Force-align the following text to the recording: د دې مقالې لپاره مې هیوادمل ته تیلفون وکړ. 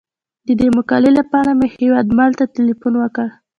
د 0.47 0.49
دې 0.59 0.67
مقالې 0.77 1.11
لپاره 1.19 1.49
مې 1.59 1.67
هیوادمل 1.75 2.31
ته 2.39 2.45
تیلفون 2.55 2.93
وکړ. 2.97 3.27